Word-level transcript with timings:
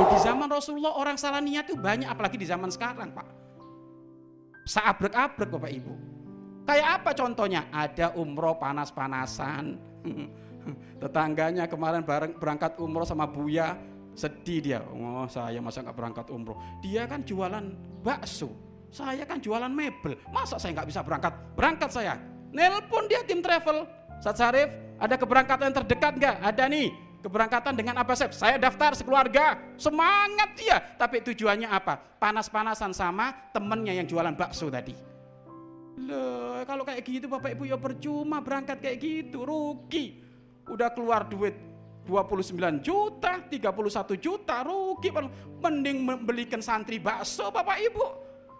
Loh, 0.00 0.08
di 0.16 0.18
zaman 0.24 0.48
Rasulullah 0.48 0.96
orang 0.96 1.20
salah 1.20 1.44
niat 1.44 1.68
itu 1.68 1.76
banyak, 1.76 2.08
apalagi 2.08 2.40
di 2.40 2.48
zaman 2.48 2.72
sekarang, 2.72 3.12
Pak. 3.12 3.28
Seabrek-abrek 4.64 5.52
Bapak 5.52 5.68
Ibu. 5.76 5.94
Kayak 6.64 6.88
apa 7.04 7.10
contohnya? 7.12 7.68
Ada 7.68 8.16
umroh 8.16 8.56
panas-panasan. 8.56 9.76
Tetangganya 11.04 11.68
kemarin 11.68 12.00
bareng 12.00 12.32
berangkat 12.40 12.80
umroh 12.80 13.04
sama 13.04 13.28
Buya, 13.28 13.76
sedih 14.16 14.64
dia. 14.64 14.80
Oh, 14.80 15.28
saya 15.28 15.60
masa 15.60 15.84
nggak 15.84 15.96
berangkat 15.96 16.26
umroh. 16.32 16.56
Dia 16.80 17.04
kan 17.04 17.20
jualan 17.20 17.64
bakso. 18.00 18.48
Saya 18.88 19.28
kan 19.28 19.36
jualan 19.36 19.68
mebel. 19.68 20.16
Masa 20.32 20.56
saya 20.56 20.80
nggak 20.80 20.88
bisa 20.88 21.04
berangkat? 21.04 21.32
Berangkat 21.52 21.92
saya. 21.92 22.16
Nelpon 22.56 23.04
dia 23.04 23.20
tim 23.20 23.44
travel. 23.44 23.84
Sat 24.24 24.40
Sarif, 24.40 24.72
ada 24.96 25.20
keberangkatan 25.20 25.76
terdekat 25.76 26.16
nggak? 26.16 26.36
Ada 26.40 26.72
nih. 26.72 26.88
Keberangkatan 27.20 27.76
dengan 27.76 28.00
apa 28.00 28.16
Sep? 28.16 28.32
Saya 28.32 28.56
daftar 28.56 28.96
sekeluarga. 28.96 29.60
Semangat 29.76 30.56
dia. 30.56 30.80
Tapi 30.96 31.20
tujuannya 31.20 31.68
apa? 31.68 32.00
Panas-panasan 32.16 32.96
sama 32.96 33.52
temennya 33.52 33.92
yang 33.92 34.08
jualan 34.08 34.32
bakso 34.32 34.72
tadi. 34.72 34.96
Loh, 36.00 36.64
kalau 36.64 36.80
kayak 36.80 37.04
gitu 37.04 37.28
Bapak 37.28 37.52
Ibu 37.60 37.68
ya 37.68 37.76
percuma 37.76 38.40
berangkat 38.40 38.80
kayak 38.80 38.98
gitu, 39.04 39.44
rugi. 39.44 40.16
Udah 40.64 40.88
keluar 40.96 41.28
duit 41.28 41.52
29 42.08 42.80
juta, 42.80 43.44
31 43.52 44.16
juta, 44.16 44.64
rugi. 44.64 45.12
Mending 45.60 46.00
membelikan 46.00 46.64
santri 46.64 46.96
bakso 46.96 47.52
Bapak 47.52 47.84
Ibu. 47.84 48.06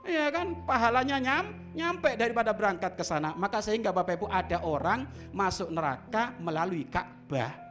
Ya 0.05 0.29
kan, 0.29 0.69
pahalanya 0.69 1.17
nyam, 1.17 1.45
nyampe 1.73 2.13
daripada 2.13 2.53
berangkat 2.53 2.93
ke 2.93 3.05
sana. 3.05 3.33
Maka 3.41 3.65
sehingga 3.65 3.89
Bapak 3.89 4.21
Ibu 4.21 4.27
ada 4.29 4.61
orang 4.69 5.09
masuk 5.33 5.73
neraka 5.73 6.37
melalui 6.37 6.85
Ka'bah 6.93 7.70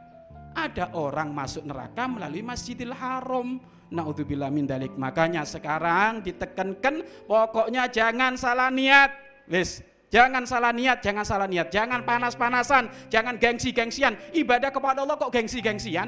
ada 0.54 0.90
orang 0.98 1.30
masuk 1.30 1.62
neraka 1.66 2.06
melalui 2.10 2.42
Masjidil 2.42 2.94
Haram. 2.94 3.60
Naudzubillah 3.90 4.54
min 4.54 4.70
dalik. 4.70 4.94
Makanya 4.94 5.42
sekarang 5.42 6.22
ditekankan 6.22 7.26
pokoknya 7.26 7.90
jangan 7.90 8.38
salah 8.38 8.70
niat. 8.70 9.10
Wis, 9.50 9.82
jangan 10.14 10.46
salah 10.46 10.70
niat, 10.70 11.02
jangan 11.02 11.26
salah 11.26 11.50
niat, 11.50 11.74
jangan 11.74 12.06
panas-panasan, 12.06 12.86
jangan 13.10 13.34
gengsi-gengsian. 13.34 14.14
Ibadah 14.30 14.70
kepada 14.70 15.02
Allah 15.02 15.18
kok 15.18 15.34
gengsi-gengsian? 15.34 16.06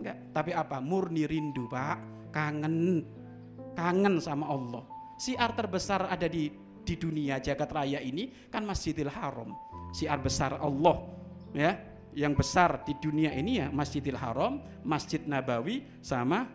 Enggak, 0.00 0.18
tapi 0.32 0.56
apa? 0.56 0.80
Murni 0.80 1.28
rindu, 1.28 1.68
Pak. 1.68 2.32
Kangen. 2.32 3.04
Kangen 3.76 4.16
sama 4.24 4.48
Allah. 4.48 4.88
Siar 5.20 5.52
terbesar 5.52 6.08
ada 6.08 6.24
di 6.26 6.48
di 6.82 6.98
dunia 6.98 7.38
jagat 7.38 7.70
raya 7.70 8.02
ini 8.02 8.48
kan 8.50 8.64
Masjidil 8.64 9.12
Haram. 9.12 9.52
Siar 9.92 10.18
besar 10.18 10.56
Allah, 10.58 11.04
ya 11.52 11.91
yang 12.12 12.36
besar 12.36 12.84
di 12.84 12.92
dunia 13.00 13.32
ini 13.32 13.60
ya 13.60 13.68
Masjidil 13.72 14.16
Haram, 14.16 14.60
Masjid 14.84 15.20
Nabawi 15.24 15.84
sama 16.04 16.48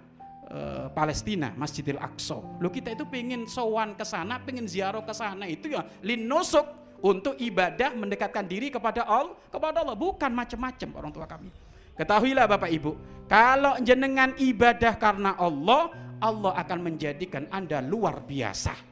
e, 0.45 0.89
Palestina, 0.93 1.53
Masjidil 1.57 1.97
Aqsa. 1.97 2.37
Lo 2.61 2.69
kita 2.69 2.93
itu 2.93 3.05
pengen 3.09 3.49
sowan 3.49 3.97
ke 3.97 4.05
sana, 4.05 4.37
pengen 4.41 4.69
ziarah 4.69 5.01
ke 5.01 5.13
sana 5.13 5.49
itu 5.49 5.73
ya 5.73 5.81
linusuk 6.05 6.65
untuk 7.01 7.37
ibadah 7.37 7.93
mendekatkan 7.93 8.45
diri 8.45 8.73
kepada 8.73 9.05
Allah, 9.05 9.37
kepada 9.49 9.85
Allah 9.85 9.97
bukan 9.97 10.31
macam-macam 10.33 10.89
orang 10.97 11.11
tua 11.13 11.25
kami. 11.29 11.49
Ketahuilah 11.97 12.45
Bapak 12.45 12.69
Ibu, 12.69 12.91
kalau 13.25 13.73
jenengan 13.81 14.29
ibadah 14.37 14.93
karena 15.01 15.33
Allah, 15.33 15.89
Allah 16.21 16.53
akan 16.53 16.79
menjadikan 16.85 17.49
Anda 17.49 17.81
luar 17.81 18.21
biasa. 18.21 18.86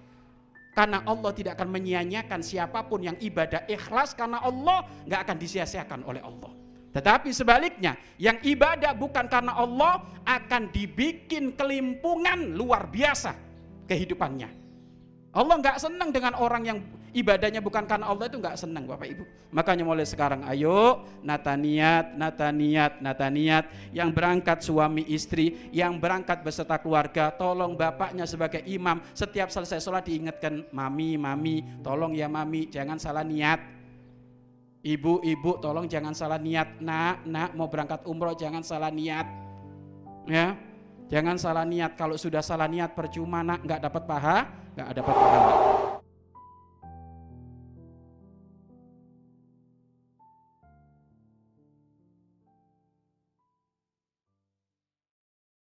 Karena 0.76 1.08
Allah 1.08 1.32
tidak 1.32 1.56
akan 1.56 1.72
menyia-nyiakan 1.72 2.44
siapa 2.44 2.84
pun 2.84 3.00
yang 3.00 3.16
ibadah 3.24 3.64
ikhlas 3.72 4.12
karena 4.12 4.44
Allah 4.44 4.84
nggak 5.08 5.20
akan 5.24 5.38
disia-siakan 5.40 6.04
oleh 6.04 6.20
Allah. 6.20 6.52
Tetapi 6.92 7.32
sebaliknya, 7.32 7.96
yang 8.20 8.40
ibadah 8.44 8.96
bukan 8.96 9.28
karena 9.28 9.56
Allah 9.56 10.04
akan 10.28 10.72
dibikin 10.72 11.56
kelimpungan 11.56 12.56
luar 12.56 12.92
biasa 12.92 13.36
kehidupannya. 13.88 14.65
Allah 15.36 15.60
nggak 15.60 15.84
senang 15.84 16.16
dengan 16.16 16.32
orang 16.40 16.64
yang 16.64 16.80
ibadahnya 17.12 17.60
bukan 17.60 17.84
karena 17.84 18.08
Allah 18.08 18.32
itu 18.32 18.40
nggak 18.40 18.56
senang 18.56 18.88
Bapak 18.88 19.04
Ibu. 19.04 19.24
Makanya 19.52 19.84
mulai 19.84 20.08
sekarang 20.08 20.48
ayo 20.48 21.04
nata 21.20 21.60
niat, 21.60 22.16
nata 22.16 22.56
niat, 22.56 23.04
nata 23.04 23.28
niat 23.28 23.68
yang 23.92 24.16
berangkat 24.16 24.64
suami 24.64 25.04
istri, 25.12 25.68
yang 25.76 26.00
berangkat 26.00 26.40
beserta 26.40 26.80
keluarga, 26.80 27.36
tolong 27.36 27.76
bapaknya 27.76 28.24
sebagai 28.24 28.64
imam 28.64 29.04
setiap 29.12 29.52
selesai 29.52 29.84
sholat 29.84 30.08
diingatkan 30.08 30.72
mami, 30.72 31.20
mami, 31.20 31.84
tolong 31.84 32.16
ya 32.16 32.32
mami 32.32 32.72
jangan 32.72 32.96
salah 32.96 33.28
niat. 33.28 33.60
Ibu, 34.88 35.20
ibu 35.20 35.52
tolong 35.60 35.92
jangan 35.92 36.16
salah 36.16 36.40
niat, 36.40 36.80
nak, 36.80 37.28
nak 37.28 37.52
mau 37.60 37.68
berangkat 37.68 38.08
umroh 38.08 38.40
jangan 38.40 38.64
salah 38.64 38.94
niat. 38.94 39.28
Ya, 40.32 40.56
jangan 41.10 41.36
salah 41.40 41.66
niat. 41.66 41.98
Kalau 41.98 42.16
sudah 42.20 42.44
salah 42.44 42.70
niat 42.70 42.94
percuma 42.94 43.42
nak, 43.42 43.64
nggak 43.66 43.82
dapat 43.82 44.04
paha, 44.06 44.38
nggak 44.76 44.90
dapat 44.96 45.16
pahala. 45.16 45.54